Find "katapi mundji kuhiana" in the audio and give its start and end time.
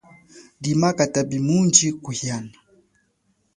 0.93-2.51